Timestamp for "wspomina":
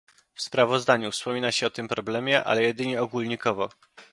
1.11-1.51